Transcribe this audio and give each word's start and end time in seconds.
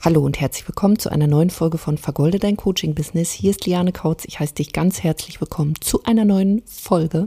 Hallo 0.00 0.20
und 0.20 0.40
herzlich 0.40 0.68
willkommen 0.68 0.96
zu 1.00 1.10
einer 1.10 1.26
neuen 1.26 1.50
Folge 1.50 1.76
von 1.76 1.98
Vergolde 1.98 2.38
dein 2.38 2.56
Coaching 2.56 2.94
Business. 2.94 3.32
Hier 3.32 3.50
ist 3.50 3.66
Liane 3.66 3.90
Kautz. 3.90 4.24
Ich 4.26 4.38
heiße 4.38 4.54
dich 4.54 4.72
ganz 4.72 5.02
herzlich 5.02 5.40
willkommen 5.40 5.74
zu 5.80 6.04
einer 6.04 6.24
neuen 6.24 6.62
Folge, 6.66 7.26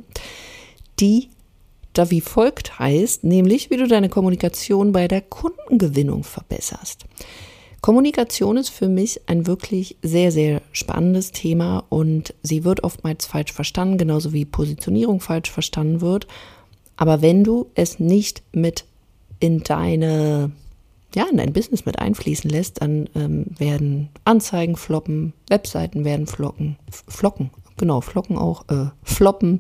die 0.97 1.27
da 1.91 2.09
wie 2.09 2.21
folgt 2.21 2.79
heißt, 2.79 3.25
nämlich 3.25 3.71
wie 3.71 3.75
du 3.75 3.89
deine 3.89 4.07
Kommunikation 4.07 4.93
bei 4.93 5.09
der 5.09 5.19
Kundengewinnung 5.19 6.23
verbesserst. 6.23 7.03
Kommunikation 7.81 8.55
ist 8.55 8.69
für 8.69 8.87
mich 8.87 9.19
ein 9.27 9.47
wirklich 9.47 9.97
sehr, 10.01 10.31
sehr 10.31 10.61
spannendes 10.71 11.33
Thema 11.33 11.83
und 11.89 12.33
sie 12.41 12.63
wird 12.63 12.85
oftmals 12.85 13.25
falsch 13.25 13.51
verstanden, 13.51 13.97
genauso 13.97 14.31
wie 14.31 14.45
Positionierung 14.45 15.19
falsch 15.19 15.51
verstanden 15.51 15.99
wird. 15.99 16.25
Aber 16.95 17.21
wenn 17.21 17.43
du 17.43 17.69
es 17.75 17.99
nicht 17.99 18.43
mit 18.53 18.85
in 19.41 19.59
deine 19.61 20.51
ja, 21.15 21.25
in 21.29 21.37
dein 21.37 21.53
Business 21.53 21.85
mit 21.85 21.99
einfließen 21.99 22.49
lässt, 22.49 22.81
dann 22.81 23.09
ähm, 23.15 23.47
werden 23.57 24.09
Anzeigen 24.23 24.75
floppen, 24.77 25.33
Webseiten 25.49 26.05
werden 26.05 26.27
flocken, 26.27 26.77
flocken, 27.07 27.49
genau, 27.77 28.01
flocken 28.01 28.37
auch, 28.37 28.67
äh, 28.69 28.89
floppen. 29.03 29.59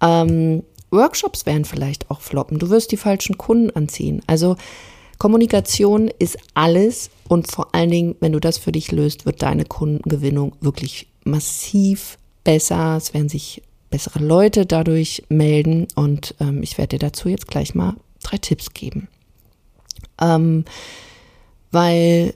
Ähm, 0.00 0.62
Workshops 0.90 1.46
werden 1.46 1.64
vielleicht 1.64 2.10
auch 2.10 2.20
floppen. 2.20 2.58
Du 2.58 2.70
wirst 2.70 2.92
die 2.92 2.96
falschen 2.96 3.38
Kunden 3.38 3.70
anziehen. 3.70 4.22
Also 4.26 4.56
Kommunikation 5.18 6.10
ist 6.18 6.36
alles 6.54 7.10
und 7.28 7.50
vor 7.50 7.74
allen 7.74 7.90
Dingen, 7.90 8.16
wenn 8.20 8.32
du 8.32 8.40
das 8.40 8.58
für 8.58 8.72
dich 8.72 8.92
löst, 8.92 9.24
wird 9.24 9.42
deine 9.42 9.64
Kundengewinnung 9.64 10.54
wirklich 10.60 11.08
massiv 11.24 12.18
besser. 12.44 12.96
Es 12.96 13.14
werden 13.14 13.28
sich 13.28 13.62
bessere 13.90 14.18
Leute 14.18 14.66
dadurch 14.66 15.22
melden 15.28 15.86
und 15.94 16.34
ähm, 16.40 16.62
ich 16.62 16.76
werde 16.78 16.98
dir 16.98 17.06
dazu 17.06 17.28
jetzt 17.28 17.46
gleich 17.46 17.74
mal 17.74 17.94
drei 18.22 18.38
Tipps 18.38 18.74
geben. 18.74 19.08
Ähm, 20.22 20.64
weil, 21.70 22.34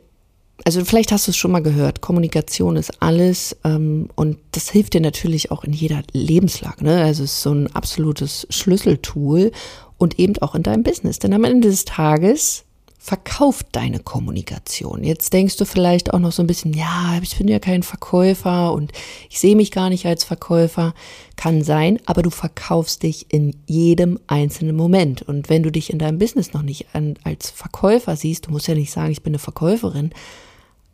also 0.64 0.84
vielleicht 0.84 1.12
hast 1.12 1.26
du 1.26 1.30
es 1.30 1.36
schon 1.36 1.52
mal 1.52 1.62
gehört, 1.62 2.00
Kommunikation 2.00 2.76
ist 2.76 3.02
alles 3.02 3.56
ähm, 3.64 4.08
und 4.16 4.38
das 4.52 4.70
hilft 4.70 4.94
dir 4.94 5.00
natürlich 5.00 5.50
auch 5.50 5.64
in 5.64 5.72
jeder 5.72 6.02
Lebenslage. 6.12 6.84
Ne? 6.84 7.02
Also 7.02 7.24
es 7.24 7.32
ist 7.32 7.42
so 7.42 7.52
ein 7.52 7.72
absolutes 7.74 8.46
Schlüsseltool 8.50 9.52
und 9.98 10.18
eben 10.18 10.36
auch 10.38 10.54
in 10.54 10.62
deinem 10.62 10.82
Business. 10.82 11.18
Denn 11.18 11.32
am 11.32 11.44
Ende 11.44 11.68
des 11.68 11.84
Tages 11.84 12.65
verkauft 13.06 13.68
deine 13.70 14.00
Kommunikation. 14.00 15.04
Jetzt 15.04 15.32
denkst 15.32 15.56
du 15.58 15.64
vielleicht 15.64 16.12
auch 16.12 16.18
noch 16.18 16.32
so 16.32 16.42
ein 16.42 16.48
bisschen, 16.48 16.72
ja, 16.72 17.16
ich 17.22 17.38
bin 17.38 17.46
ja 17.46 17.60
kein 17.60 17.84
Verkäufer 17.84 18.72
und 18.72 18.90
ich 19.30 19.38
sehe 19.38 19.54
mich 19.54 19.70
gar 19.70 19.90
nicht 19.90 20.06
als 20.06 20.24
Verkäufer. 20.24 20.92
Kann 21.36 21.62
sein, 21.62 22.00
aber 22.06 22.22
du 22.22 22.30
verkaufst 22.30 23.04
dich 23.04 23.26
in 23.28 23.54
jedem 23.66 24.18
einzelnen 24.26 24.74
Moment. 24.74 25.22
Und 25.22 25.48
wenn 25.48 25.62
du 25.62 25.70
dich 25.70 25.90
in 25.90 26.00
deinem 26.00 26.18
Business 26.18 26.52
noch 26.52 26.62
nicht 26.62 26.86
als 27.22 27.50
Verkäufer 27.50 28.16
siehst, 28.16 28.48
du 28.48 28.50
musst 28.50 28.66
ja 28.66 28.74
nicht 28.74 28.90
sagen, 28.90 29.12
ich 29.12 29.22
bin 29.22 29.30
eine 29.34 29.38
Verkäuferin, 29.38 30.10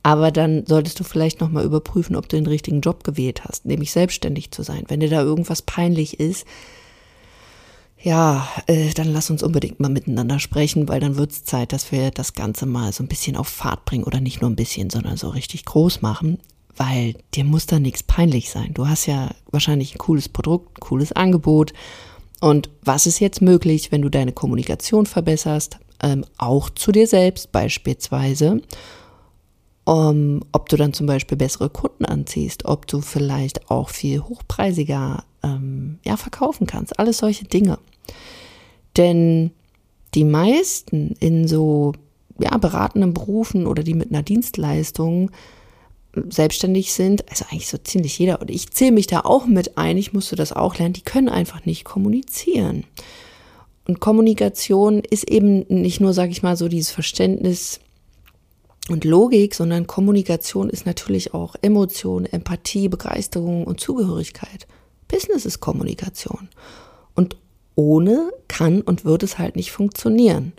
aber 0.02 0.30
dann 0.30 0.66
solltest 0.66 1.00
du 1.00 1.04
vielleicht 1.04 1.40
nochmal 1.40 1.64
überprüfen, 1.64 2.14
ob 2.14 2.28
du 2.28 2.36
den 2.36 2.46
richtigen 2.46 2.82
Job 2.82 3.04
gewählt 3.04 3.46
hast, 3.46 3.64
nämlich 3.64 3.90
selbstständig 3.90 4.50
zu 4.50 4.62
sein. 4.62 4.84
Wenn 4.88 5.00
dir 5.00 5.08
da 5.08 5.22
irgendwas 5.22 5.62
peinlich 5.62 6.20
ist, 6.20 6.44
ja, 8.02 8.48
äh, 8.66 8.92
dann 8.94 9.12
lass 9.12 9.30
uns 9.30 9.44
unbedingt 9.44 9.78
mal 9.78 9.88
miteinander 9.88 10.40
sprechen, 10.40 10.88
weil 10.88 10.98
dann 10.98 11.16
wird 11.16 11.30
es 11.30 11.44
Zeit, 11.44 11.72
dass 11.72 11.92
wir 11.92 12.10
das 12.10 12.34
Ganze 12.34 12.66
mal 12.66 12.92
so 12.92 13.04
ein 13.04 13.08
bisschen 13.08 13.36
auf 13.36 13.46
Fahrt 13.46 13.84
bringen 13.84 14.04
oder 14.04 14.20
nicht 14.20 14.40
nur 14.40 14.50
ein 14.50 14.56
bisschen, 14.56 14.90
sondern 14.90 15.16
so 15.16 15.28
richtig 15.28 15.64
groß 15.64 16.02
machen, 16.02 16.38
weil 16.76 17.14
dir 17.34 17.44
muss 17.44 17.66
da 17.66 17.78
nichts 17.78 18.02
peinlich 18.02 18.50
sein. 18.50 18.74
Du 18.74 18.88
hast 18.88 19.06
ja 19.06 19.30
wahrscheinlich 19.52 19.94
ein 19.94 19.98
cooles 19.98 20.28
Produkt, 20.28 20.78
ein 20.78 20.80
cooles 20.80 21.12
Angebot. 21.12 21.72
Und 22.40 22.70
was 22.82 23.06
ist 23.06 23.20
jetzt 23.20 23.40
möglich, 23.40 23.92
wenn 23.92 24.02
du 24.02 24.08
deine 24.08 24.32
Kommunikation 24.32 25.06
verbesserst, 25.06 25.78
ähm, 26.02 26.24
auch 26.38 26.70
zu 26.70 26.90
dir 26.90 27.06
selbst 27.06 27.52
beispielsweise? 27.52 28.62
Um, 29.84 30.42
ob 30.52 30.68
du 30.68 30.76
dann 30.76 30.92
zum 30.92 31.06
Beispiel 31.06 31.36
bessere 31.36 31.68
Kunden 31.68 32.04
anziehst, 32.04 32.66
ob 32.66 32.86
du 32.86 33.00
vielleicht 33.00 33.68
auch 33.68 33.88
viel 33.88 34.20
hochpreisiger 34.20 35.24
ähm, 35.42 35.98
ja, 36.04 36.16
verkaufen 36.16 36.68
kannst, 36.68 37.00
alles 37.00 37.18
solche 37.18 37.44
Dinge. 37.44 37.78
Denn 38.96 39.52
die 40.14 40.24
meisten 40.24 41.14
in 41.20 41.48
so 41.48 41.92
ja, 42.38 42.56
beratenden 42.58 43.14
Berufen 43.14 43.66
oder 43.66 43.82
die 43.82 43.94
mit 43.94 44.10
einer 44.10 44.22
Dienstleistung 44.22 45.30
selbstständig 46.28 46.92
sind, 46.92 47.28
also 47.30 47.46
eigentlich 47.50 47.68
so 47.68 47.78
ziemlich 47.78 48.18
jeder, 48.18 48.40
und 48.40 48.50
ich 48.50 48.70
zähle 48.70 48.92
mich 48.92 49.06
da 49.06 49.20
auch 49.20 49.46
mit 49.46 49.78
ein, 49.78 49.96
ich 49.96 50.12
musste 50.12 50.36
das 50.36 50.52
auch 50.52 50.76
lernen, 50.76 50.92
die 50.92 51.02
können 51.02 51.28
einfach 51.28 51.64
nicht 51.64 51.84
kommunizieren. 51.84 52.84
Und 53.88 54.00
Kommunikation 54.00 55.02
ist 55.08 55.24
eben 55.24 55.64
nicht 55.68 56.00
nur, 56.00 56.12
sage 56.12 56.30
ich 56.30 56.42
mal, 56.42 56.56
so 56.56 56.68
dieses 56.68 56.90
Verständnis 56.90 57.80
und 58.88 59.04
Logik, 59.04 59.54
sondern 59.54 59.86
Kommunikation 59.86 60.68
ist 60.68 60.86
natürlich 60.86 61.34
auch 61.34 61.56
Emotion, 61.62 62.26
Empathie, 62.26 62.88
Begeisterung 62.88 63.64
und 63.64 63.80
Zugehörigkeit. 63.80 64.66
Business 65.08 65.46
ist 65.46 65.60
Kommunikation. 65.60 66.48
Ohne 67.74 68.30
kann 68.48 68.82
und 68.82 69.04
wird 69.04 69.22
es 69.22 69.38
halt 69.38 69.56
nicht 69.56 69.72
funktionieren. 69.72 70.52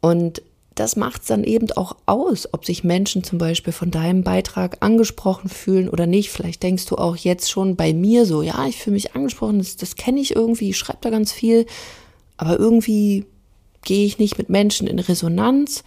Und 0.00 0.42
das 0.74 0.96
macht 0.96 1.22
es 1.22 1.28
dann 1.28 1.44
eben 1.44 1.70
auch 1.72 1.96
aus, 2.06 2.52
ob 2.52 2.64
sich 2.64 2.82
Menschen 2.82 3.22
zum 3.22 3.38
Beispiel 3.38 3.72
von 3.72 3.90
deinem 3.90 4.24
Beitrag 4.24 4.78
angesprochen 4.80 5.48
fühlen 5.48 5.88
oder 5.88 6.06
nicht. 6.06 6.30
Vielleicht 6.30 6.62
denkst 6.62 6.86
du 6.86 6.96
auch 6.96 7.16
jetzt 7.16 7.50
schon 7.50 7.76
bei 7.76 7.92
mir 7.92 8.26
so, 8.26 8.42
ja, 8.42 8.66
ich 8.66 8.76
fühle 8.76 8.94
mich 8.94 9.14
angesprochen, 9.14 9.58
das, 9.58 9.76
das 9.76 9.94
kenne 9.94 10.20
ich 10.20 10.34
irgendwie, 10.34 10.70
ich 10.70 10.76
schreibe 10.76 10.98
da 11.02 11.10
ganz 11.10 11.32
viel, 11.32 11.66
aber 12.36 12.58
irgendwie 12.58 13.24
gehe 13.82 14.04
ich 14.04 14.18
nicht 14.18 14.36
mit 14.36 14.48
Menschen 14.48 14.88
in 14.88 14.98
Resonanz. 14.98 15.84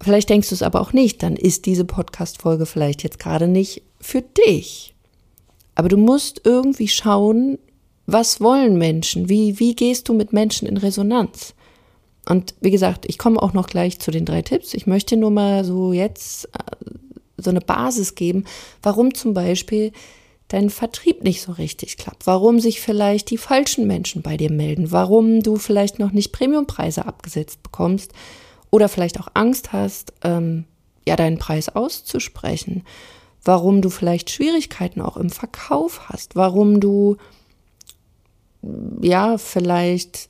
Vielleicht 0.00 0.28
denkst 0.28 0.50
du 0.50 0.54
es 0.54 0.62
aber 0.62 0.80
auch 0.80 0.92
nicht, 0.92 1.22
dann 1.22 1.34
ist 1.34 1.66
diese 1.66 1.84
Podcast-Folge 1.84 2.66
vielleicht 2.66 3.02
jetzt 3.02 3.18
gerade 3.18 3.48
nicht 3.48 3.82
für 4.00 4.22
dich. 4.22 4.94
Aber 5.74 5.88
du 5.88 5.96
musst 5.96 6.42
irgendwie 6.44 6.88
schauen, 6.88 7.58
was 8.06 8.40
wollen 8.40 8.78
Menschen? 8.78 9.28
Wie, 9.28 9.58
wie 9.58 9.74
gehst 9.74 10.08
du 10.08 10.14
mit 10.14 10.32
Menschen 10.32 10.66
in 10.68 10.76
Resonanz? 10.76 11.54
Und 12.28 12.54
wie 12.60 12.70
gesagt, 12.70 13.06
ich 13.06 13.18
komme 13.18 13.40
auch 13.40 13.52
noch 13.52 13.66
gleich 13.66 13.98
zu 13.98 14.10
den 14.10 14.24
drei 14.24 14.42
Tipps. 14.42 14.74
Ich 14.74 14.86
möchte 14.86 15.16
nur 15.16 15.30
mal 15.30 15.64
so 15.64 15.92
jetzt 15.92 16.46
äh, 16.46 16.90
so 17.36 17.50
eine 17.50 17.60
Basis 17.60 18.14
geben, 18.14 18.44
warum 18.82 19.14
zum 19.14 19.34
Beispiel 19.34 19.92
dein 20.48 20.70
Vertrieb 20.70 21.24
nicht 21.24 21.42
so 21.42 21.52
richtig 21.52 21.96
klappt, 21.96 22.26
warum 22.26 22.60
sich 22.60 22.80
vielleicht 22.80 23.30
die 23.30 23.38
falschen 23.38 23.86
Menschen 23.86 24.22
bei 24.22 24.36
dir 24.36 24.50
melden, 24.50 24.92
warum 24.92 25.42
du 25.42 25.56
vielleicht 25.56 25.98
noch 25.98 26.12
nicht 26.12 26.32
Premiumpreise 26.32 27.04
abgesetzt 27.04 27.62
bekommst 27.62 28.12
oder 28.70 28.88
vielleicht 28.88 29.20
auch 29.20 29.28
Angst 29.34 29.72
hast, 29.72 30.12
ähm, 30.22 30.64
ja, 31.06 31.16
deinen 31.16 31.38
Preis 31.38 31.68
auszusprechen, 31.68 32.84
warum 33.42 33.82
du 33.82 33.90
vielleicht 33.90 34.30
Schwierigkeiten 34.30 35.00
auch 35.00 35.16
im 35.16 35.30
Verkauf 35.30 36.08
hast, 36.08 36.36
warum 36.36 36.80
du 36.80 37.16
ja, 39.00 39.38
vielleicht 39.38 40.28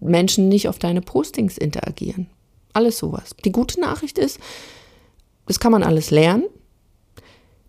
Menschen 0.00 0.48
nicht 0.48 0.68
auf 0.68 0.78
deine 0.78 1.00
Postings 1.00 1.58
interagieren. 1.58 2.28
Alles 2.72 2.98
sowas. 2.98 3.34
Die 3.44 3.52
gute 3.52 3.80
Nachricht 3.80 4.18
ist, 4.18 4.38
das 5.46 5.58
kann 5.58 5.72
man 5.72 5.82
alles 5.82 6.10
lernen. 6.10 6.44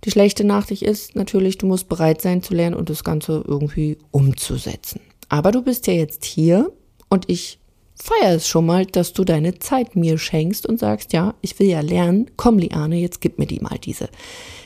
Die 0.03 0.12
schlechte 0.12 0.44
Nachricht 0.44 0.81
ist 0.81 1.16
natürlich, 1.16 1.57
du 1.57 1.66
musst 1.66 1.89
bereit 1.89 2.22
sein 2.22 2.41
zu 2.41 2.53
lernen 2.53 2.75
und 2.75 2.89
das 2.89 3.03
Ganze 3.03 3.44
irgendwie 3.45 3.97
umzusetzen. 4.12 5.01
Aber 5.28 5.51
du 5.51 5.62
bist 5.62 5.88
ja 5.88 5.94
jetzt 5.94 6.23
hier 6.23 6.72
und 7.09 7.29
ich 7.29 7.59
feiere 7.95 8.35
es 8.35 8.47
schon 8.47 8.66
mal, 8.66 8.85
dass 8.85 9.13
du 9.13 9.25
deine 9.25 9.59
Zeit 9.59 9.95
mir 9.95 10.18
schenkst 10.18 10.66
und 10.66 10.79
sagst, 10.79 11.12
ja, 11.12 11.35
ich 11.41 11.59
will 11.59 11.68
ja 11.68 11.81
lernen. 11.81 12.31
Komm, 12.38 12.57
Liane, 12.57 12.95
jetzt 12.97 13.19
gib 13.19 13.39
mir 13.39 13.45
die 13.45 13.59
mal 13.59 13.78
diese 13.78 14.09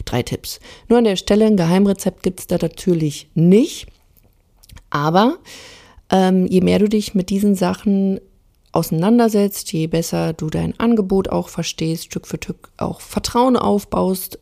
drei 0.05 0.21
Tipps. 0.21 0.59
Nur 0.87 0.99
an 0.99 1.05
der 1.05 1.15
Stelle, 1.15 1.45
ein 1.45 1.57
Geheimrezept 1.57 2.21
gibt 2.21 2.41
es 2.41 2.47
da 2.47 2.57
natürlich 2.61 3.29
nicht. 3.33 3.87
Aber 4.93 5.39
ähm, 6.11 6.45
je 6.45 6.61
mehr 6.61 6.77
du 6.77 6.87
dich 6.87 7.15
mit 7.15 7.31
diesen 7.31 7.55
Sachen 7.55 8.21
auseinandersetzt, 8.71 9.73
je 9.73 9.87
besser 9.87 10.33
du 10.33 10.51
dein 10.51 10.79
Angebot 10.79 11.29
auch 11.29 11.49
verstehst, 11.49 12.05
Stück 12.05 12.27
für 12.27 12.37
Stück 12.37 12.69
auch 12.77 13.01
Vertrauen 13.01 13.57
aufbaust 13.57 14.37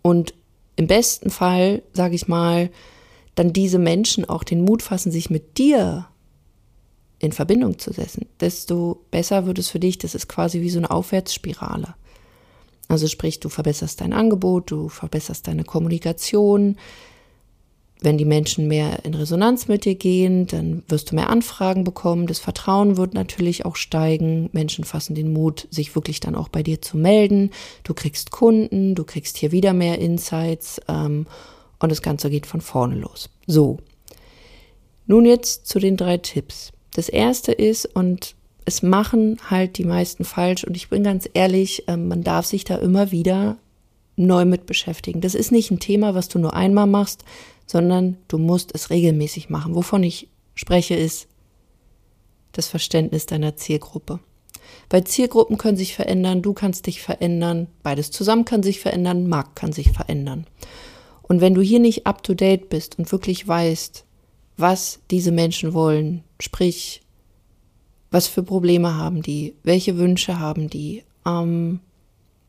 und 0.00 0.34
im 0.76 0.86
besten 0.86 1.30
Fall, 1.30 1.82
sage 1.92 2.14
ich 2.14 2.28
mal, 2.28 2.70
dann 3.34 3.52
diese 3.52 3.80
Menschen 3.80 4.24
auch 4.24 4.44
den 4.44 4.64
Mut 4.64 4.82
fassen, 4.82 5.10
sich 5.10 5.30
mit 5.30 5.58
dir 5.58 6.06
in 7.18 7.32
Verbindung 7.32 7.80
zu 7.80 7.92
setzen, 7.92 8.26
desto 8.38 9.04
besser 9.10 9.46
wird 9.46 9.58
es 9.58 9.68
für 9.68 9.80
dich. 9.80 9.98
Das 9.98 10.14
ist 10.14 10.28
quasi 10.28 10.60
wie 10.60 10.70
so 10.70 10.78
eine 10.78 10.92
Aufwärtsspirale. 10.92 11.94
Also 12.86 13.08
sprich, 13.08 13.40
du 13.40 13.48
verbesserst 13.48 14.00
dein 14.00 14.12
Angebot, 14.12 14.70
du 14.70 14.88
verbesserst 14.88 15.48
deine 15.48 15.64
Kommunikation, 15.64 16.76
wenn 18.02 18.18
die 18.18 18.24
Menschen 18.24 18.68
mehr 18.68 19.04
in 19.04 19.14
Resonanz 19.14 19.68
mit 19.68 19.84
dir 19.84 19.94
gehen, 19.94 20.46
dann 20.46 20.82
wirst 20.88 21.10
du 21.10 21.14
mehr 21.14 21.30
Anfragen 21.30 21.84
bekommen. 21.84 22.26
Das 22.26 22.38
Vertrauen 22.38 22.96
wird 22.96 23.14
natürlich 23.14 23.64
auch 23.64 23.76
steigen. 23.76 24.50
Menschen 24.52 24.84
fassen 24.84 25.14
den 25.14 25.32
Mut, 25.32 25.68
sich 25.70 25.94
wirklich 25.94 26.20
dann 26.20 26.34
auch 26.34 26.48
bei 26.48 26.62
dir 26.62 26.82
zu 26.82 26.96
melden. 26.96 27.50
Du 27.84 27.94
kriegst 27.94 28.30
Kunden, 28.30 28.94
du 28.94 29.04
kriegst 29.04 29.36
hier 29.36 29.52
wieder 29.52 29.72
mehr 29.72 29.98
Insights 29.98 30.80
ähm, 30.88 31.26
und 31.78 31.92
das 31.92 32.02
Ganze 32.02 32.30
geht 32.30 32.46
von 32.46 32.60
vorne 32.60 32.96
los. 32.96 33.30
So, 33.46 33.78
nun 35.06 35.26
jetzt 35.26 35.66
zu 35.66 35.78
den 35.78 35.96
drei 35.96 36.18
Tipps. 36.18 36.72
Das 36.94 37.08
erste 37.08 37.52
ist, 37.52 37.86
und 37.86 38.34
es 38.64 38.82
machen 38.82 39.38
halt 39.50 39.78
die 39.78 39.84
meisten 39.84 40.24
falsch 40.24 40.64
und 40.64 40.76
ich 40.76 40.88
bin 40.88 41.02
ganz 41.02 41.28
ehrlich, 41.32 41.84
ähm, 41.88 42.08
man 42.08 42.22
darf 42.22 42.46
sich 42.46 42.64
da 42.64 42.76
immer 42.76 43.10
wieder 43.10 43.56
neu 44.16 44.44
mit 44.44 44.66
beschäftigen. 44.66 45.20
Das 45.20 45.34
ist 45.34 45.52
nicht 45.52 45.70
ein 45.70 45.80
Thema, 45.80 46.14
was 46.14 46.28
du 46.28 46.38
nur 46.38 46.54
einmal 46.54 46.86
machst, 46.86 47.24
sondern 47.66 48.18
du 48.28 48.38
musst 48.38 48.74
es 48.74 48.90
regelmäßig 48.90 49.50
machen. 49.50 49.74
Wovon 49.74 50.02
ich 50.02 50.28
spreche, 50.54 50.94
ist 50.94 51.28
das 52.52 52.68
Verständnis 52.68 53.26
deiner 53.26 53.56
Zielgruppe. 53.56 54.20
Weil 54.90 55.04
Zielgruppen 55.04 55.58
können 55.58 55.76
sich 55.76 55.94
verändern, 55.94 56.42
du 56.42 56.52
kannst 56.52 56.86
dich 56.86 57.00
verändern, 57.00 57.68
beides 57.82 58.10
zusammen 58.10 58.44
kann 58.44 58.62
sich 58.62 58.80
verändern, 58.80 59.28
Markt 59.28 59.56
kann 59.56 59.72
sich 59.72 59.90
verändern. 59.90 60.46
Und 61.22 61.40
wenn 61.40 61.54
du 61.54 61.62
hier 61.62 61.80
nicht 61.80 62.06
up-to-date 62.06 62.68
bist 62.68 62.98
und 62.98 63.10
wirklich 63.10 63.46
weißt, 63.46 64.04
was 64.56 65.00
diese 65.10 65.32
Menschen 65.32 65.72
wollen, 65.72 66.24
sprich, 66.40 67.00
was 68.10 68.28
für 68.28 68.42
Probleme 68.42 68.96
haben 68.96 69.22
die, 69.22 69.54
welche 69.62 69.96
Wünsche 69.96 70.38
haben 70.38 70.68
die, 70.68 71.02
ähm, 71.26 71.80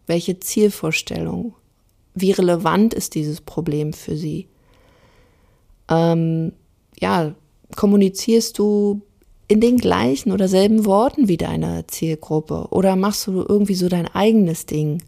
welche 0.05 0.39
Zielvorstellung, 0.39 1.55
wie 2.13 2.31
relevant 2.31 2.93
ist 2.93 3.15
dieses 3.15 3.41
Problem 3.41 3.93
für 3.93 4.17
sie, 4.17 4.47
ähm, 5.89 6.53
ja, 6.99 7.35
kommunizierst 7.75 8.57
du 8.59 9.01
in 9.47 9.61
den 9.61 9.77
gleichen 9.77 10.31
oder 10.31 10.47
selben 10.47 10.85
Worten 10.85 11.27
wie 11.27 11.37
deine 11.37 11.85
Zielgruppe 11.87 12.67
oder 12.69 12.95
machst 12.95 13.27
du 13.27 13.45
irgendwie 13.47 13.75
so 13.75 13.89
dein 13.89 14.07
eigenes 14.07 14.65
Ding? 14.65 15.03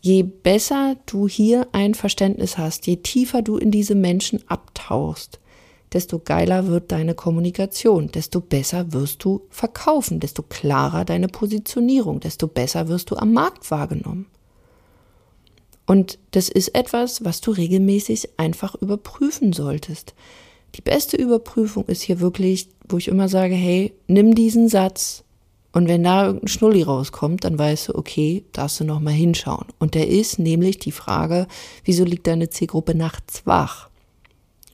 Je 0.00 0.22
besser 0.22 0.96
du 1.06 1.26
hier 1.26 1.66
ein 1.72 1.94
Verständnis 1.94 2.58
hast, 2.58 2.86
je 2.86 2.96
tiefer 2.96 3.42
du 3.42 3.56
in 3.56 3.70
diese 3.70 3.96
Menschen 3.96 4.44
abtauchst, 4.46 5.40
desto 5.92 6.20
geiler 6.20 6.68
wird 6.68 6.92
deine 6.92 7.14
Kommunikation, 7.14 8.12
desto 8.12 8.40
besser 8.40 8.92
wirst 8.92 9.24
du 9.24 9.42
verkaufen, 9.50 10.20
desto 10.20 10.42
klarer 10.42 11.04
deine 11.04 11.26
Positionierung, 11.26 12.20
desto 12.20 12.46
besser 12.46 12.86
wirst 12.88 13.10
du 13.10 13.16
am 13.16 13.32
Markt 13.32 13.68
wahrgenommen. 13.70 14.26
Und 15.86 16.18
das 16.32 16.48
ist 16.48 16.74
etwas, 16.74 17.24
was 17.24 17.40
du 17.40 17.52
regelmäßig 17.52 18.30
einfach 18.38 18.74
überprüfen 18.74 19.52
solltest. 19.52 20.14
Die 20.74 20.82
beste 20.82 21.16
Überprüfung 21.16 21.86
ist 21.86 22.02
hier 22.02 22.20
wirklich, 22.20 22.68
wo 22.88 22.98
ich 22.98 23.08
immer 23.08 23.28
sage, 23.28 23.54
hey, 23.54 23.94
nimm 24.08 24.34
diesen 24.34 24.68
Satz 24.68 25.24
und 25.76 25.88
wenn 25.88 26.04
da 26.04 26.24
irgendein 26.24 26.48
Schnulli 26.48 26.82
rauskommt, 26.82 27.44
dann 27.44 27.58
weißt 27.58 27.88
du, 27.88 27.96
okay, 27.96 28.46
darfst 28.52 28.80
du 28.80 28.84
noch 28.84 28.98
mal 28.98 29.12
hinschauen. 29.12 29.66
Und 29.78 29.94
der 29.94 30.08
ist 30.08 30.38
nämlich 30.38 30.78
die 30.78 30.90
Frage, 30.90 31.46
wieso 31.84 32.02
liegt 32.02 32.26
deine 32.26 32.48
Zielgruppe 32.48 32.94
nachts 32.94 33.42
wach? 33.44 33.90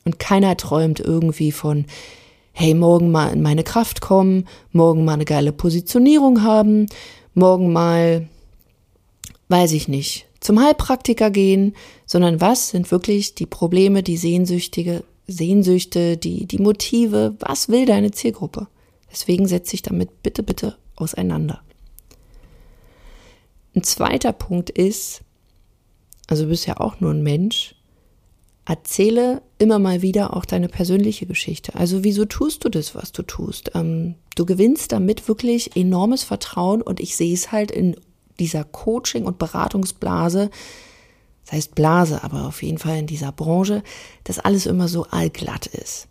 Und 0.04 0.20
keiner 0.20 0.56
träumt 0.56 1.00
irgendwie 1.00 1.50
von, 1.50 1.86
hey, 2.52 2.74
morgen 2.74 3.10
mal 3.10 3.32
in 3.32 3.42
meine 3.42 3.64
Kraft 3.64 4.00
kommen, 4.00 4.46
morgen 4.70 5.04
mal 5.04 5.14
eine 5.14 5.24
geile 5.24 5.50
Positionierung 5.52 6.44
haben, 6.44 6.86
morgen 7.34 7.72
mal, 7.72 8.28
weiß 9.48 9.72
ich 9.72 9.88
nicht, 9.88 10.26
zum 10.42 10.60
Heilpraktiker 10.60 11.30
gehen, 11.30 11.74
sondern 12.04 12.40
was 12.40 12.70
sind 12.70 12.90
wirklich 12.90 13.34
die 13.34 13.46
Probleme, 13.46 14.02
die 14.02 14.16
Sehnsüchtige, 14.16 15.04
Sehnsüchte, 15.28 16.16
die, 16.16 16.46
die 16.46 16.58
Motive, 16.58 17.36
was 17.38 17.68
will 17.68 17.86
deine 17.86 18.10
Zielgruppe? 18.10 18.66
Deswegen 19.10 19.46
setze 19.46 19.70
dich 19.70 19.82
damit 19.82 20.22
bitte, 20.22 20.42
bitte 20.42 20.76
auseinander. 20.96 21.62
Ein 23.74 23.84
zweiter 23.84 24.32
Punkt 24.32 24.68
ist, 24.68 25.22
also 26.26 26.42
du 26.42 26.50
bist 26.50 26.66
ja 26.66 26.78
auch 26.78 26.98
nur 27.00 27.12
ein 27.12 27.22
Mensch, 27.22 27.76
erzähle 28.64 29.42
immer 29.58 29.78
mal 29.78 30.02
wieder 30.02 30.36
auch 30.36 30.44
deine 30.44 30.68
persönliche 30.68 31.26
Geschichte. 31.26 31.74
Also 31.76 32.02
wieso 32.02 32.24
tust 32.24 32.64
du 32.64 32.68
das, 32.68 32.96
was 32.96 33.12
du 33.12 33.22
tust? 33.22 33.72
Ähm, 33.74 34.16
du 34.34 34.44
gewinnst 34.44 34.90
damit 34.92 35.28
wirklich 35.28 35.76
enormes 35.76 36.24
Vertrauen 36.24 36.82
und 36.82 36.98
ich 36.98 37.16
sehe 37.16 37.34
es 37.34 37.52
halt 37.52 37.70
in 37.70 37.96
dieser 38.38 38.64
Coaching- 38.64 39.24
und 39.24 39.38
Beratungsblase, 39.38 40.50
das 41.44 41.52
heißt 41.52 41.74
Blase, 41.74 42.22
aber 42.22 42.46
auf 42.46 42.62
jeden 42.62 42.78
Fall 42.78 42.98
in 42.98 43.06
dieser 43.06 43.32
Branche, 43.32 43.82
dass 44.24 44.38
alles 44.38 44.66
immer 44.66 44.88
so 44.88 45.04
allglatt 45.10 45.66
ist. 45.66 46.08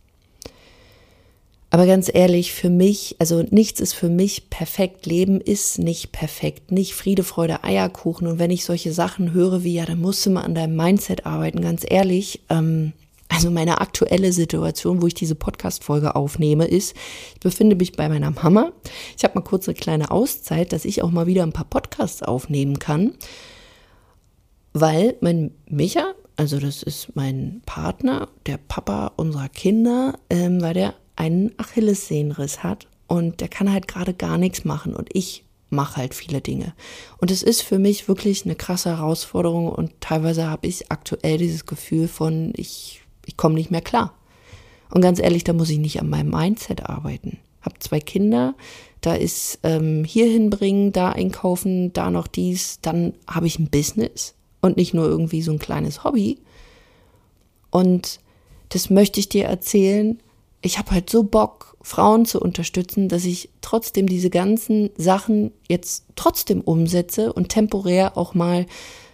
Aber 1.73 1.85
ganz 1.85 2.11
ehrlich, 2.13 2.51
für 2.51 2.69
mich, 2.69 3.15
also 3.19 3.43
nichts 3.49 3.79
ist 3.79 3.93
für 3.93 4.09
mich 4.09 4.49
perfekt. 4.49 5.05
Leben 5.05 5.39
ist 5.39 5.79
nicht 5.79 6.11
perfekt. 6.11 6.69
Nicht 6.69 6.93
Friede, 6.93 7.23
Freude, 7.23 7.63
Eierkuchen. 7.63 8.27
Und 8.27 8.39
wenn 8.39 8.51
ich 8.51 8.65
solche 8.65 8.91
Sachen 8.91 9.31
höre 9.31 9.63
wie, 9.63 9.75
ja, 9.75 9.85
dann 9.85 10.01
musst 10.01 10.25
du 10.25 10.31
mal 10.31 10.41
an 10.41 10.53
deinem 10.53 10.75
Mindset 10.75 11.25
arbeiten, 11.25 11.61
ganz 11.61 11.85
ehrlich, 11.87 12.41
ähm, 12.49 12.91
also 13.41 13.49
meine 13.49 13.81
aktuelle 13.81 14.33
Situation, 14.33 15.01
wo 15.01 15.07
ich 15.07 15.15
diese 15.15 15.33
Podcast-Folge 15.33 16.15
aufnehme, 16.15 16.67
ist, 16.67 16.95
ich 17.33 17.39
befinde 17.39 17.75
mich 17.75 17.93
bei 17.93 18.07
meiner 18.07 18.29
Mama. 18.29 18.71
Ich 19.17 19.23
habe 19.23 19.33
mal 19.33 19.43
kurz 19.43 19.67
eine 19.67 19.73
kleine 19.73 20.11
Auszeit, 20.11 20.71
dass 20.71 20.85
ich 20.85 21.01
auch 21.01 21.09
mal 21.09 21.25
wieder 21.25 21.41
ein 21.41 21.51
paar 21.51 21.65
Podcasts 21.65 22.21
aufnehmen 22.21 22.77
kann, 22.77 23.15
weil 24.73 25.15
mein 25.21 25.55
Micha, 25.65 26.13
also 26.37 26.59
das 26.59 26.83
ist 26.83 27.15
mein 27.15 27.63
Partner, 27.65 28.27
der 28.45 28.59
Papa 28.59 29.11
unserer 29.15 29.49
Kinder, 29.49 30.19
ähm, 30.29 30.61
weil 30.61 30.75
der 30.75 30.93
einen 31.15 31.51
Achillessehnenriss 31.57 32.61
hat 32.61 32.87
und 33.07 33.41
der 33.41 33.47
kann 33.47 33.73
halt 33.73 33.87
gerade 33.87 34.13
gar 34.13 34.37
nichts 34.37 34.65
machen 34.65 34.95
und 34.95 35.09
ich 35.13 35.45
mache 35.71 35.97
halt 35.97 36.13
viele 36.13 36.41
Dinge. 36.41 36.75
Und 37.17 37.31
es 37.31 37.41
ist 37.41 37.63
für 37.63 37.79
mich 37.79 38.07
wirklich 38.07 38.45
eine 38.45 38.55
krasse 38.55 38.97
Herausforderung 38.97 39.67
und 39.67 39.99
teilweise 39.99 40.47
habe 40.47 40.67
ich 40.67 40.91
aktuell 40.91 41.39
dieses 41.39 41.65
Gefühl 41.65 42.07
von, 42.07 42.53
ich 42.55 43.00
ich 43.25 43.37
komme 43.37 43.55
nicht 43.55 43.71
mehr 43.71 43.81
klar. 43.81 44.13
Und 44.89 45.01
ganz 45.01 45.19
ehrlich, 45.19 45.43
da 45.43 45.53
muss 45.53 45.69
ich 45.69 45.79
nicht 45.79 46.01
an 46.01 46.09
meinem 46.09 46.31
Mindset 46.31 46.89
arbeiten. 46.89 47.39
Hab 47.61 47.81
zwei 47.81 47.99
Kinder, 47.99 48.55
da 49.01 49.13
ist 49.13 49.59
ähm, 49.63 50.03
hier 50.03 50.25
hinbringen, 50.27 50.91
da 50.91 51.11
einkaufen, 51.11 51.93
da 51.93 52.11
noch 52.11 52.27
dies, 52.27 52.79
dann 52.81 53.13
habe 53.27 53.47
ich 53.47 53.59
ein 53.59 53.69
Business 53.69 54.35
und 54.61 54.77
nicht 54.77 54.93
nur 54.93 55.05
irgendwie 55.05 55.41
so 55.41 55.51
ein 55.51 55.59
kleines 55.59 56.03
Hobby. 56.03 56.39
Und 57.69 58.19
das 58.69 58.89
möchte 58.89 59.19
ich 59.19 59.29
dir 59.29 59.45
erzählen. 59.45 60.19
Ich 60.61 60.77
habe 60.77 60.91
halt 60.91 61.09
so 61.09 61.23
Bock, 61.23 61.77
Frauen 61.81 62.25
zu 62.25 62.39
unterstützen, 62.39 63.09
dass 63.09 63.25
ich 63.25 63.49
trotzdem 63.61 64.07
diese 64.07 64.29
ganzen 64.29 64.91
Sachen 64.97 65.51
jetzt 65.67 66.05
trotzdem 66.15 66.61
umsetze 66.61 67.33
und 67.33 67.49
temporär 67.49 68.17
auch 68.17 68.35
mal 68.35 68.67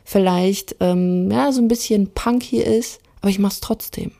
vielleicht 0.03 0.75
ähm, 0.79 1.31
ja 1.31 1.51
so 1.51 1.61
ein 1.61 1.69
bisschen 1.69 2.13
Punk 2.13 2.43
hier 2.43 2.65
ist, 2.65 2.99
aber 3.21 3.29
ich 3.29 3.39
mach's 3.39 3.59
trotzdem. 3.59 4.11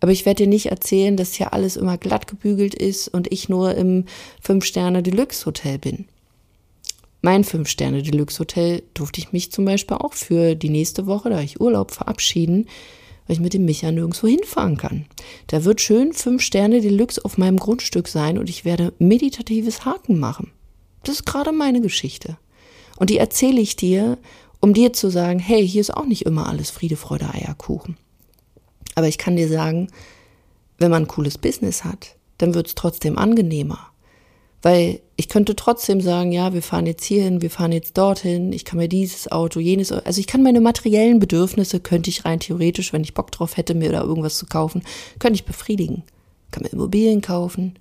Aber 0.00 0.12
ich 0.12 0.26
werde 0.26 0.44
dir 0.44 0.48
nicht 0.48 0.66
erzählen, 0.66 1.16
dass 1.16 1.34
hier 1.34 1.52
alles 1.52 1.76
immer 1.76 1.96
glatt 1.96 2.26
gebügelt 2.26 2.74
ist 2.74 3.08
und 3.08 3.32
ich 3.32 3.48
nur 3.48 3.74
im 3.74 4.04
Fünf-Sterne-Deluxe-Hotel 4.42 5.78
bin. 5.78 6.06
Mein 7.22 7.44
Fünf-Sterne-Deluxe-Hotel 7.44 8.82
durfte 8.94 9.20
ich 9.20 9.32
mich 9.32 9.50
zum 9.50 9.64
Beispiel 9.64 9.96
auch 9.96 10.12
für 10.12 10.54
die 10.54 10.68
nächste 10.68 11.06
Woche, 11.06 11.30
da 11.30 11.40
ich 11.40 11.60
Urlaub 11.60 11.90
verabschieden, 11.90 12.68
weil 13.26 13.34
ich 13.34 13.40
mit 13.40 13.54
dem 13.54 13.64
Micha 13.64 13.90
nirgendwo 13.90 14.28
hinfahren 14.28 14.76
kann. 14.76 15.06
Da 15.48 15.64
wird 15.64 15.80
schön 15.80 16.12
fünf 16.12 16.42
Sterne 16.42 16.80
Deluxe 16.80 17.24
auf 17.24 17.38
meinem 17.38 17.58
Grundstück 17.58 18.06
sein 18.06 18.38
und 18.38 18.48
ich 18.48 18.64
werde 18.64 18.92
meditatives 18.98 19.84
Haken 19.84 20.20
machen. 20.20 20.52
Das 21.02 21.16
ist 21.16 21.26
gerade 21.26 21.52
meine 21.52 21.80
Geschichte. 21.80 22.36
Und 22.96 23.10
die 23.10 23.18
erzähle 23.18 23.60
ich 23.60 23.76
dir, 23.76 24.18
um 24.60 24.74
dir 24.74 24.92
zu 24.92 25.10
sagen, 25.10 25.38
hey, 25.38 25.66
hier 25.66 25.80
ist 25.80 25.94
auch 25.94 26.06
nicht 26.06 26.26
immer 26.26 26.48
alles 26.48 26.70
Friede, 26.70 26.96
Freude, 26.96 27.28
Eierkuchen. 27.32 27.96
Aber 28.96 29.06
ich 29.06 29.18
kann 29.18 29.36
dir 29.36 29.48
sagen, 29.48 29.88
wenn 30.78 30.90
man 30.90 31.04
ein 31.04 31.08
cooles 31.08 31.38
Business 31.38 31.84
hat, 31.84 32.16
dann 32.38 32.54
wird 32.54 32.66
es 32.66 32.74
trotzdem 32.74 33.18
angenehmer. 33.18 33.78
Weil 34.62 35.00
ich 35.16 35.28
könnte 35.28 35.54
trotzdem 35.54 36.00
sagen, 36.00 36.32
ja, 36.32 36.52
wir 36.52 36.62
fahren 36.62 36.86
jetzt 36.86 37.04
hierhin, 37.04 37.42
wir 37.42 37.50
fahren 37.50 37.72
jetzt 37.72 37.96
dorthin, 37.96 38.52
ich 38.52 38.64
kann 38.64 38.78
mir 38.78 38.88
dieses 38.88 39.30
Auto, 39.30 39.60
jenes, 39.60 39.92
also 39.92 40.18
ich 40.18 40.26
kann 40.26 40.42
meine 40.42 40.60
materiellen 40.60 41.20
Bedürfnisse, 41.20 41.78
könnte 41.78 42.10
ich 42.10 42.24
rein 42.24 42.40
theoretisch, 42.40 42.92
wenn 42.92 43.04
ich 43.04 43.14
Bock 43.14 43.30
drauf 43.30 43.56
hätte, 43.56 43.74
mir 43.74 43.92
da 43.92 44.02
irgendwas 44.02 44.38
zu 44.38 44.46
kaufen, 44.46 44.82
könnte 45.18 45.36
ich 45.36 45.44
befriedigen. 45.44 46.02
Kann 46.50 46.62
mir 46.62 46.70
Immobilien 46.70 47.20
kaufen. 47.20 47.78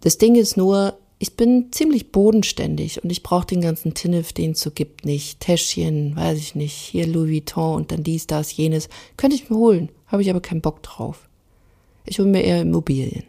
Das 0.00 0.18
Ding 0.18 0.34
ist 0.34 0.56
nur, 0.56 0.98
ich 1.18 1.34
bin 1.34 1.72
ziemlich 1.72 2.12
bodenständig 2.12 3.02
und 3.02 3.10
ich 3.10 3.22
brauche 3.22 3.46
den 3.46 3.62
ganzen 3.62 3.94
Tinnef, 3.94 4.32
den 4.32 4.52
es 4.52 4.60
so 4.60 4.70
gibt, 4.70 5.04
nicht. 5.06 5.40
Täschchen, 5.40 6.14
weiß 6.14 6.38
ich 6.38 6.54
nicht, 6.54 6.74
hier 6.74 7.06
Louis 7.06 7.30
Vuitton 7.30 7.76
und 7.76 7.90
dann 7.90 8.02
dies, 8.02 8.26
das, 8.26 8.54
jenes. 8.54 8.88
Könnte 9.16 9.36
ich 9.36 9.48
mir 9.48 9.56
holen, 9.56 9.90
habe 10.06 10.22
ich 10.22 10.28
aber 10.28 10.40
keinen 10.40 10.60
Bock 10.60 10.82
drauf. 10.82 11.28
Ich 12.04 12.18
hole 12.18 12.28
mir 12.28 12.42
eher 12.42 12.60
Immobilien. 12.60 13.24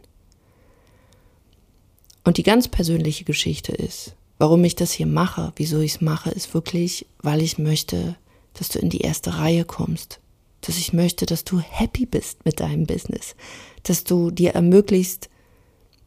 Und 2.25 2.38
die 2.38 2.44
ganz 2.44 2.67
persönliche 2.67 3.24
Geschichte 3.24 3.72
ist, 3.72 4.15
warum 4.38 4.65
ich 4.65 4.75
das 4.75 4.91
hier 4.91 5.08
mache, 5.08 5.53
wieso 5.56 5.79
ich 5.79 5.96
es 5.96 6.01
mache, 6.01 6.29
ist 6.29 6.53
wirklich, 6.53 7.06
weil 7.22 7.41
ich 7.41 7.58
möchte, 7.58 8.17
dass 8.53 8.67
du 8.67 8.79
in 8.79 8.89
die 8.89 9.01
erste 9.01 9.38
Reihe 9.38 9.63
kommst. 9.63 10.20
Dass 10.60 10.77
ich 10.77 10.91
möchte, 10.91 11.25
dass 11.25 11.46
du 11.46 11.60
happy 11.60 12.06
bist 12.06 12.44
mit 12.44 12.60
deinem 12.60 12.86
Business. 12.86 13.36
Dass 13.84 14.03
du 14.03 14.29
dir 14.29 14.51
ermöglicht, 14.51 15.29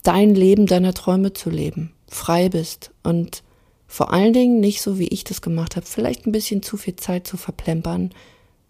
dein 0.02 0.35
Leben 0.35 0.66
deiner 0.66 0.95
Träume 0.95 1.33
zu 1.33 1.50
leben, 1.50 1.92
frei 2.09 2.49
bist 2.49 2.90
und 3.02 3.42
vor 3.87 4.12
allen 4.12 4.33
Dingen 4.33 4.61
nicht 4.61 4.83
so, 4.83 4.99
wie 4.99 5.09
ich 5.09 5.25
das 5.25 5.42
gemacht 5.42 5.76
habe, 5.76 5.87
vielleicht 5.87 6.26
ein 6.26 6.33
bisschen 6.33 6.62
zu 6.62 6.76
viel 6.76 6.97
Zeit 6.97 7.26
zu 7.26 7.37
verplempern, 7.37 8.11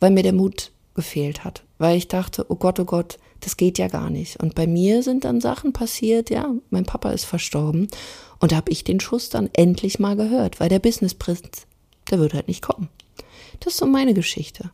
weil 0.00 0.10
mir 0.10 0.22
der 0.22 0.32
Mut 0.32 0.72
gefehlt 0.94 1.44
hat, 1.44 1.62
weil 1.78 1.96
ich 1.96 2.08
dachte, 2.08 2.46
oh 2.48 2.56
Gott, 2.56 2.80
oh 2.80 2.84
Gott, 2.84 3.18
Das 3.40 3.56
geht 3.56 3.78
ja 3.78 3.88
gar 3.88 4.10
nicht. 4.10 4.38
Und 4.42 4.54
bei 4.54 4.66
mir 4.66 5.02
sind 5.02 5.24
dann 5.24 5.40
Sachen 5.40 5.72
passiert, 5.72 6.30
ja, 6.30 6.52
mein 6.68 6.84
Papa 6.84 7.10
ist 7.10 7.24
verstorben 7.24 7.88
und 8.38 8.52
da 8.52 8.56
habe 8.56 8.70
ich 8.70 8.84
den 8.84 9.00
Schuss 9.00 9.30
dann 9.30 9.48
endlich 9.52 9.98
mal 9.98 10.16
gehört, 10.16 10.60
weil 10.60 10.68
der 10.68 10.78
Businessprinz, 10.78 11.66
der 12.10 12.18
wird 12.18 12.34
halt 12.34 12.48
nicht 12.48 12.62
kommen. 12.62 12.88
Das 13.60 13.74
ist 13.74 13.78
so 13.78 13.86
meine 13.86 14.14
Geschichte. 14.14 14.70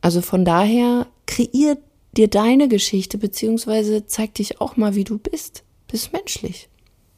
Also 0.00 0.20
von 0.20 0.44
daher 0.44 1.06
kreier 1.26 1.76
dir 2.16 2.28
deine 2.28 2.68
Geschichte, 2.68 3.18
beziehungsweise 3.18 4.06
zeig 4.06 4.34
dich 4.34 4.60
auch 4.60 4.76
mal, 4.76 4.94
wie 4.94 5.04
du 5.04 5.18
bist. 5.18 5.64
Bist 5.88 6.12
menschlich. 6.12 6.68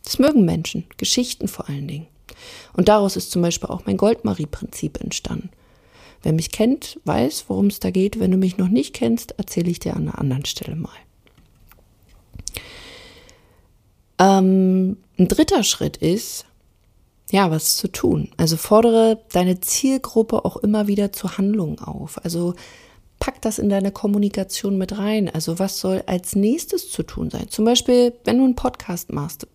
Das 0.05 0.19
mögen 0.19 0.45
Menschen, 0.45 0.85
Geschichten 0.97 1.49
vor 1.49 1.69
allen 1.69 1.89
Dingen. 1.89 2.07
Und 2.75 2.89
daraus 2.89 3.17
ist 3.17 3.31
zum 3.31 3.43
Beispiel 3.43 3.71
auch 3.71 3.87
mein 3.87 3.97
Goldmarie-Prinzip 3.97 5.01
entstanden. 5.01 5.51
Wer 6.23 6.33
mich 6.33 6.51
kennt, 6.51 7.01
weiß, 7.05 7.45
worum 7.49 7.67
es 7.67 7.81
da 7.81 7.91
geht. 7.91 8.19
Wenn 8.19 8.31
du 8.31 8.37
mich 8.37 8.59
noch 8.59 8.69
nicht 8.69 8.95
kennst, 8.95 9.33
erzähle 9.39 9.71
ich 9.71 9.79
dir 9.79 9.95
an 9.95 10.09
einer 10.09 10.19
anderen 10.19 10.45
Stelle 10.45 10.77
mal. 10.77 10.91
Ähm, 14.19 14.97
ein 15.19 15.29
dritter 15.29 15.63
Schritt 15.63 15.97
ist, 15.99 16.47
ja, 17.31 17.51
was 17.51 17.77
zu 17.77 17.89
tun. 17.89 18.31
Also 18.37 18.57
fordere 18.57 19.21
deine 19.33 19.61
Zielgruppe 19.61 20.45
auch 20.45 20.57
immer 20.59 20.87
wieder 20.87 21.13
zur 21.13 21.39
Handlung 21.39 21.81
auf. 21.81 22.25
Also 22.25 22.55
pack 23.19 23.41
das 23.43 23.59
in 23.59 23.69
deine 23.69 23.93
Kommunikation 23.93 24.79
mit 24.79 24.99
rein. 24.99 25.29
Also 25.29 25.59
was 25.59 25.81
soll 25.81 26.03
als 26.07 26.37
nächstes 26.37 26.91
zu 26.91 27.03
tun 27.03 27.31
sein? 27.31 27.49
Zum 27.49 27.65
Beispiel, 27.65 28.13
wenn 28.25 28.39
du 28.39 28.45
einen 28.45 28.57
Podcast 28.57 29.13
machst, 29.13 29.47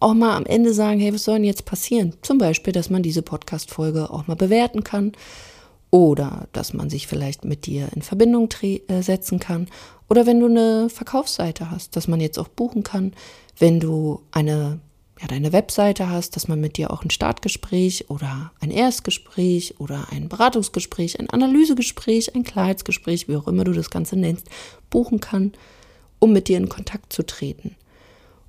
auch 0.00 0.14
mal 0.14 0.36
am 0.36 0.46
Ende 0.46 0.72
sagen, 0.72 1.00
hey, 1.00 1.12
was 1.12 1.24
soll 1.24 1.36
denn 1.36 1.44
jetzt 1.44 1.64
passieren? 1.64 2.14
Zum 2.22 2.38
Beispiel, 2.38 2.72
dass 2.72 2.90
man 2.90 3.02
diese 3.02 3.22
Podcast-Folge 3.22 4.10
auch 4.10 4.26
mal 4.26 4.36
bewerten 4.36 4.84
kann 4.84 5.12
oder 5.90 6.46
dass 6.52 6.74
man 6.74 6.90
sich 6.90 7.06
vielleicht 7.06 7.44
mit 7.44 7.66
dir 7.66 7.88
in 7.94 8.02
Verbindung 8.02 8.48
äh, 8.62 9.02
setzen 9.02 9.38
kann 9.38 9.68
oder 10.08 10.26
wenn 10.26 10.40
du 10.40 10.46
eine 10.46 10.88
Verkaufsseite 10.88 11.70
hast, 11.70 11.96
dass 11.96 12.08
man 12.08 12.20
jetzt 12.20 12.38
auch 12.38 12.48
buchen 12.48 12.82
kann, 12.82 13.12
wenn 13.58 13.80
du 13.80 14.22
eine 14.30 14.80
ja, 15.20 15.26
deine 15.26 15.52
Webseite 15.52 16.08
hast, 16.08 16.36
dass 16.36 16.46
man 16.46 16.60
mit 16.60 16.76
dir 16.76 16.92
auch 16.92 17.02
ein 17.02 17.10
Startgespräch 17.10 18.08
oder 18.08 18.52
ein 18.60 18.70
Erstgespräch 18.70 19.74
oder 19.78 20.06
ein 20.10 20.28
Beratungsgespräch, 20.28 21.18
ein 21.18 21.28
Analysegespräch, 21.30 22.34
ein 22.34 22.44
Klarheitsgespräch, 22.44 23.28
wie 23.28 23.36
auch 23.36 23.48
immer 23.48 23.64
du 23.64 23.72
das 23.72 23.90
Ganze 23.90 24.16
nennst, 24.16 24.46
buchen 24.90 25.20
kann, 25.20 25.52
um 26.20 26.32
mit 26.32 26.48
dir 26.48 26.56
in 26.56 26.68
Kontakt 26.68 27.12
zu 27.12 27.26
treten. 27.26 27.74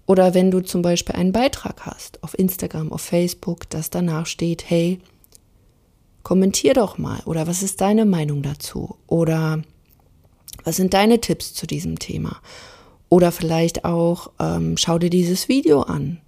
Oder 0.06 0.34
wenn 0.34 0.52
du 0.52 0.62
zum 0.62 0.82
Beispiel 0.82 1.16
einen 1.16 1.32
Beitrag 1.32 1.86
hast 1.86 2.24
auf 2.24 2.38
Instagram, 2.38 2.92
auf 2.92 3.02
Facebook, 3.02 3.70
das 3.70 3.90
danach 3.90 4.26
steht, 4.26 4.70
hey, 4.70 5.00
kommentier 6.24 6.74
doch 6.74 6.98
mal 6.98 7.22
oder 7.26 7.48
was 7.48 7.64
ist 7.64 7.82
deine 7.82 8.06
Meinung 8.06 8.44
dazu 8.44 8.98
oder 9.08 9.62
was 10.64 10.76
sind 10.76 10.94
deine 10.94 11.22
Tipps 11.22 11.54
zu 11.54 11.66
diesem 11.66 11.98
Thema 11.98 12.42
oder 13.10 13.32
vielleicht 13.32 13.86
auch 13.86 14.32
ähm, 14.40 14.78
schau 14.78 15.00
dir 15.00 15.10
dieses 15.10 15.48
Video 15.48 15.82
an. 15.82 16.22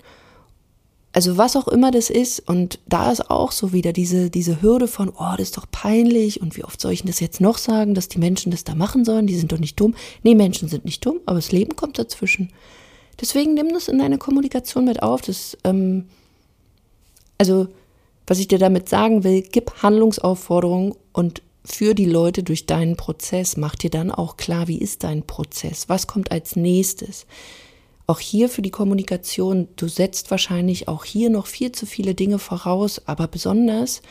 Also 1.13 1.37
was 1.37 1.57
auch 1.57 1.67
immer 1.67 1.91
das 1.91 2.09
ist 2.09 2.39
und 2.47 2.79
da 2.87 3.11
ist 3.11 3.29
auch 3.29 3.51
so 3.51 3.73
wieder 3.73 3.91
diese, 3.91 4.29
diese 4.29 4.61
Hürde 4.61 4.87
von, 4.87 5.09
oh, 5.09 5.31
das 5.31 5.49
ist 5.49 5.57
doch 5.57 5.65
peinlich 5.69 6.41
und 6.41 6.55
wie 6.55 6.63
oft 6.63 6.79
soll 6.79 6.93
ich 6.93 7.03
das 7.03 7.19
jetzt 7.19 7.41
noch 7.41 7.57
sagen, 7.57 7.95
dass 7.95 8.07
die 8.07 8.19
Menschen 8.19 8.49
das 8.49 8.63
da 8.63 8.75
machen 8.75 9.03
sollen, 9.03 9.27
die 9.27 9.35
sind 9.35 9.51
doch 9.51 9.59
nicht 9.59 9.77
dumm. 9.79 9.93
Nee, 10.23 10.35
Menschen 10.35 10.69
sind 10.69 10.85
nicht 10.85 11.05
dumm, 11.05 11.19
aber 11.25 11.37
das 11.37 11.51
Leben 11.51 11.75
kommt 11.75 11.99
dazwischen. 11.99 12.53
Deswegen 13.19 13.53
nimm 13.53 13.69
das 13.69 13.89
in 13.89 13.99
deine 13.99 14.17
Kommunikation 14.17 14.85
mit 14.85 15.03
auf. 15.03 15.21
Das, 15.21 15.57
ähm, 15.65 16.05
also, 17.37 17.67
was 18.25 18.39
ich 18.39 18.47
dir 18.47 18.59
damit 18.59 18.87
sagen 18.87 19.25
will, 19.25 19.41
gib 19.41 19.83
Handlungsaufforderungen 19.83 20.95
und 21.11 21.41
führ 21.65 21.93
die 21.93 22.05
Leute 22.05 22.41
durch 22.41 22.65
deinen 22.65 22.95
Prozess. 22.95 23.57
Mach 23.57 23.75
dir 23.75 23.89
dann 23.89 24.11
auch 24.11 24.37
klar, 24.37 24.67
wie 24.67 24.79
ist 24.79 25.03
dein 25.03 25.23
Prozess? 25.23 25.89
Was 25.89 26.07
kommt 26.07 26.31
als 26.31 26.55
nächstes? 26.55 27.25
Auch 28.07 28.19
hier 28.19 28.49
für 28.49 28.61
die 28.61 28.71
Kommunikation, 28.71 29.67
du 29.75 29.87
setzt 29.87 30.31
wahrscheinlich 30.31 30.87
auch 30.87 31.05
hier 31.05 31.29
noch 31.29 31.47
viel 31.47 31.71
zu 31.71 31.85
viele 31.85 32.15
Dinge 32.15 32.39
voraus, 32.39 33.01
aber 33.05 33.27
besonders 33.27 34.01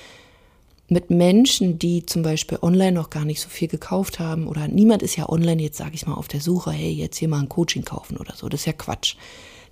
mit 0.88 1.10
Menschen, 1.10 1.78
die 1.78 2.04
zum 2.04 2.22
Beispiel 2.22 2.58
online 2.62 2.92
noch 2.92 3.10
gar 3.10 3.24
nicht 3.24 3.40
so 3.40 3.48
viel 3.48 3.68
gekauft 3.68 4.18
haben 4.18 4.48
oder 4.48 4.66
niemand 4.66 5.02
ist 5.02 5.16
ja 5.16 5.28
online 5.28 5.62
jetzt, 5.62 5.78
sage 5.78 5.94
ich 5.94 6.06
mal, 6.06 6.14
auf 6.14 6.26
der 6.26 6.40
Suche, 6.40 6.72
hey, 6.72 6.90
jetzt 6.90 7.16
hier 7.16 7.28
mal 7.28 7.40
ein 7.40 7.48
Coaching 7.48 7.84
kaufen 7.84 8.16
oder 8.16 8.34
so. 8.34 8.48
Das 8.48 8.60
ist 8.60 8.66
ja 8.66 8.72
Quatsch. 8.72 9.14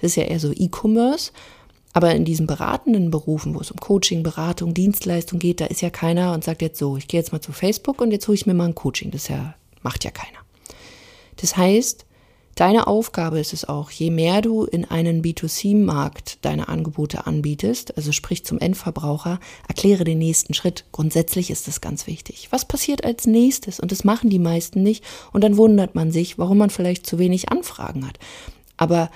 Das 0.01 0.13
ist 0.13 0.17
ja 0.17 0.25
eher 0.25 0.39
so 0.39 0.53
E-Commerce. 0.53 1.33
Aber 1.93 2.15
in 2.15 2.25
diesen 2.25 2.47
beratenden 2.47 3.11
Berufen, 3.11 3.55
wo 3.55 3.61
es 3.61 3.73
um 3.73 3.81
Coaching, 3.81 4.23
Beratung, 4.23 4.75
Dienstleistung 4.75 5.41
geht, 5.41 5.61
da 5.61 5.67
ist 5.67 5.81
ja 5.81 5.91
keiner 5.91 6.33
und 6.35 6.45
sagt 6.45 6.63
jetzt 6.63 6.79
so, 6.79 6.97
ich 6.97 7.09
gehe 7.09 7.19
jetzt 7.19 7.33
mal 7.33 7.41
zu 7.41 7.51
Facebook 7.51 8.01
und 8.01 8.13
jetzt 8.13 8.29
hole 8.29 8.37
ich 8.37 8.47
mir 8.47 8.55
mal 8.55 8.67
ein 8.67 8.75
Coaching. 8.77 9.11
Das 9.11 9.27
ja, 9.27 9.55
macht 9.83 10.05
ja 10.05 10.13
keiner. 10.13 10.39
Das 11.37 11.57
heißt, 11.57 12.05
Deine 12.59 12.89
Aufgabe 12.89 13.39
ist 13.39 13.53
es 13.53 13.67
auch, 13.67 13.89
je 13.93 14.11
mehr 14.11 14.43
du 14.43 14.65
in 14.65 14.85
einen 14.85 15.23
B2C-Markt 15.23 16.45
deine 16.45 16.67
Angebote 16.67 17.25
anbietest, 17.25 17.97
also 17.97 18.11
sprich 18.11 18.45
zum 18.45 18.59
Endverbraucher, 18.59 19.39
erkläre 19.69 20.03
den 20.03 20.19
nächsten 20.19 20.55
Schritt. 20.55 20.85
Grundsätzlich 20.91 21.53
ist 21.53 21.69
das 21.69 21.81
ganz 21.81 22.09
wichtig. 22.09 22.49
Was 22.51 22.67
passiert 22.67 23.05
als 23.05 23.29
nächstes? 23.29 23.79
Und 23.79 23.93
das 23.93 24.03
machen 24.03 24.29
die 24.29 24.41
meisten 24.41 24.83
nicht. 24.83 25.05
Und 25.33 25.45
dann 25.45 25.57
wundert 25.57 25.95
man 25.95 26.11
sich, 26.11 26.37
warum 26.37 26.59
man 26.59 26.71
vielleicht 26.71 27.07
zu 27.07 27.21
wenig 27.21 27.49
Anfragen 27.49 28.05
hat. 28.05 28.19
Aber 28.77 29.09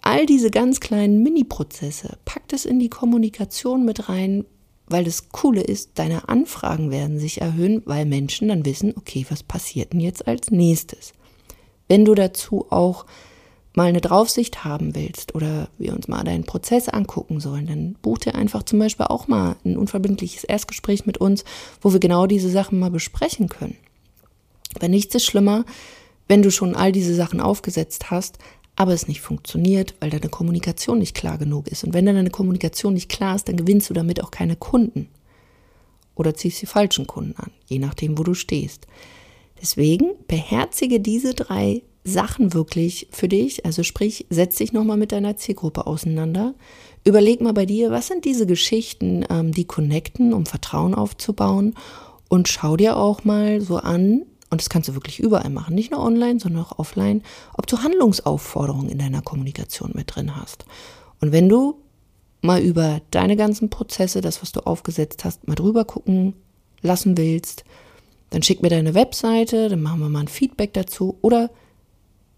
all 0.00 0.24
diese 0.24 0.50
ganz 0.50 0.80
kleinen 0.80 1.22
Mini-Prozesse, 1.22 2.16
packt 2.24 2.54
es 2.54 2.64
in 2.64 2.78
die 2.78 2.88
Kommunikation 2.88 3.84
mit 3.84 4.08
rein, 4.08 4.46
weil 4.86 5.04
das 5.04 5.28
Coole 5.28 5.60
ist, 5.60 5.90
deine 5.96 6.26
Anfragen 6.26 6.90
werden 6.90 7.18
sich 7.18 7.42
erhöhen, 7.42 7.82
weil 7.84 8.06
Menschen 8.06 8.48
dann 8.48 8.64
wissen, 8.64 8.94
okay, 8.96 9.26
was 9.28 9.42
passiert 9.42 9.92
denn 9.92 10.00
jetzt 10.00 10.26
als 10.26 10.50
nächstes? 10.50 11.12
Wenn 11.88 12.04
du 12.04 12.14
dazu 12.14 12.66
auch 12.70 13.06
mal 13.74 13.86
eine 13.86 14.00
Draufsicht 14.00 14.64
haben 14.64 14.94
willst 14.94 15.34
oder 15.34 15.68
wir 15.78 15.92
uns 15.94 16.06
mal 16.06 16.22
deinen 16.22 16.44
Prozess 16.44 16.88
angucken 16.88 17.40
sollen, 17.40 17.66
dann 17.66 17.96
buch 18.00 18.18
dir 18.18 18.34
einfach 18.34 18.62
zum 18.62 18.78
Beispiel 18.78 19.06
auch 19.06 19.26
mal 19.26 19.56
ein 19.64 19.76
unverbindliches 19.76 20.44
Erstgespräch 20.44 21.06
mit 21.06 21.18
uns, 21.18 21.44
wo 21.80 21.92
wir 21.92 22.00
genau 22.00 22.26
diese 22.26 22.48
Sachen 22.48 22.78
mal 22.78 22.90
besprechen 22.90 23.48
können. 23.48 23.76
Weil 24.78 24.90
nichts 24.90 25.14
ist 25.14 25.24
schlimmer, 25.24 25.64
wenn 26.28 26.42
du 26.42 26.50
schon 26.50 26.74
all 26.74 26.92
diese 26.92 27.14
Sachen 27.14 27.40
aufgesetzt 27.40 28.10
hast, 28.10 28.38
aber 28.76 28.92
es 28.92 29.08
nicht 29.08 29.20
funktioniert, 29.20 29.94
weil 30.00 30.10
deine 30.10 30.28
Kommunikation 30.28 30.98
nicht 30.98 31.14
klar 31.14 31.38
genug 31.38 31.68
ist. 31.68 31.84
Und 31.84 31.94
wenn 31.94 32.06
deine 32.06 32.30
Kommunikation 32.30 32.94
nicht 32.94 33.08
klar 33.08 33.36
ist, 33.36 33.48
dann 33.48 33.56
gewinnst 33.56 33.90
du 33.90 33.94
damit 33.94 34.22
auch 34.22 34.30
keine 34.30 34.56
Kunden. 34.56 35.08
Oder 36.16 36.34
ziehst 36.34 36.62
die 36.62 36.66
falschen 36.66 37.06
Kunden 37.06 37.36
an, 37.36 37.50
je 37.66 37.78
nachdem, 37.78 38.18
wo 38.18 38.22
du 38.22 38.34
stehst. 38.34 38.86
Deswegen 39.60 40.12
beherzige 40.26 41.00
diese 41.00 41.34
drei 41.34 41.82
Sachen 42.04 42.52
wirklich 42.52 43.08
für 43.10 43.28
dich. 43.28 43.64
Also 43.64 43.82
sprich, 43.82 44.26
setz 44.28 44.56
dich 44.56 44.72
nochmal 44.72 44.98
mit 44.98 45.12
deiner 45.12 45.36
Zielgruppe 45.36 45.86
auseinander. 45.86 46.54
Überleg 47.04 47.40
mal 47.40 47.54
bei 47.54 47.66
dir, 47.66 47.90
was 47.90 48.08
sind 48.08 48.24
diese 48.24 48.46
Geschichten, 48.46 49.24
ähm, 49.30 49.52
die 49.52 49.64
connecten, 49.64 50.32
um 50.32 50.46
Vertrauen 50.46 50.94
aufzubauen. 50.94 51.74
Und 52.28 52.48
schau 52.48 52.76
dir 52.76 52.96
auch 52.96 53.24
mal 53.24 53.60
so 53.60 53.78
an, 53.78 54.24
und 54.50 54.60
das 54.60 54.68
kannst 54.68 54.88
du 54.88 54.94
wirklich 54.94 55.18
überall 55.18 55.50
machen, 55.50 55.74
nicht 55.74 55.90
nur 55.90 56.00
online, 56.00 56.38
sondern 56.38 56.64
auch 56.64 56.78
offline, 56.78 57.22
ob 57.54 57.66
du 57.66 57.78
Handlungsaufforderungen 57.78 58.88
in 58.88 58.98
deiner 58.98 59.22
Kommunikation 59.22 59.92
mit 59.94 60.14
drin 60.14 60.36
hast. 60.36 60.64
Und 61.20 61.32
wenn 61.32 61.48
du 61.48 61.80
mal 62.42 62.62
über 62.62 63.00
deine 63.10 63.36
ganzen 63.36 63.70
Prozesse, 63.70 64.20
das, 64.20 64.42
was 64.42 64.52
du 64.52 64.60
aufgesetzt 64.60 65.24
hast, 65.24 65.48
mal 65.48 65.54
drüber 65.54 65.84
gucken 65.84 66.34
lassen 66.82 67.16
willst, 67.16 67.64
dann 68.34 68.42
schick 68.42 68.62
mir 68.62 68.68
deine 68.68 68.94
Webseite, 68.94 69.68
dann 69.68 69.80
machen 69.80 70.00
wir 70.00 70.08
mal 70.08 70.20
ein 70.20 70.28
Feedback 70.28 70.72
dazu 70.72 71.16
oder 71.22 71.50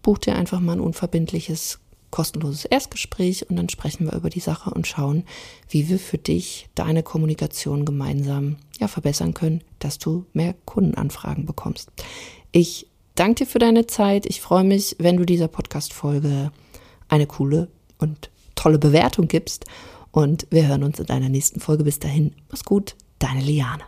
buch 0.03 0.19
dir 0.19 0.35
einfach 0.35 0.59
mal 0.59 0.73
ein 0.73 0.79
unverbindliches, 0.79 1.79
kostenloses 2.11 2.65
Erstgespräch 2.65 3.49
und 3.49 3.55
dann 3.55 3.67
sprechen 3.67 4.05
wir 4.05 4.13
über 4.13 4.29
die 4.29 4.39
Sache 4.39 4.69
und 4.69 4.85
schauen, 4.85 5.23
wie 5.69 5.89
wir 5.89 5.97
für 5.97 6.19
dich 6.19 6.69
deine 6.75 7.01
Kommunikation 7.01 7.83
gemeinsam 7.83 8.57
ja, 8.79 8.87
verbessern 8.87 9.33
können, 9.33 9.63
dass 9.79 9.97
du 9.97 10.25
mehr 10.33 10.53
Kundenanfragen 10.65 11.47
bekommst. 11.47 11.89
Ich 12.51 12.85
danke 13.15 13.45
dir 13.45 13.49
für 13.49 13.59
deine 13.59 13.87
Zeit. 13.87 14.27
Ich 14.27 14.39
freue 14.39 14.63
mich, 14.63 14.95
wenn 14.99 15.17
du 15.17 15.25
dieser 15.25 15.47
Podcast-Folge 15.47 16.51
eine 17.09 17.25
coole 17.25 17.69
und 17.97 18.29
tolle 18.53 18.77
Bewertung 18.77 19.27
gibst. 19.27 19.65
Und 20.11 20.45
wir 20.51 20.67
hören 20.67 20.83
uns 20.83 20.99
in 20.99 21.07
deiner 21.07 21.29
nächsten 21.29 21.59
Folge. 21.59 21.83
Bis 21.83 21.97
dahin, 21.97 22.33
mach's 22.49 22.65
gut, 22.65 22.95
deine 23.17 23.41
Liane. 23.41 23.83